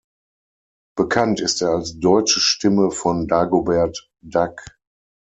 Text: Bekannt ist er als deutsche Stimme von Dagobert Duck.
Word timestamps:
Bekannt 0.97 1.41
ist 1.41 1.61
er 1.61 1.69
als 1.75 1.99
deutsche 1.99 2.39
Stimme 2.39 2.89
von 2.89 3.27
Dagobert 3.27 4.09
Duck. 4.23 4.65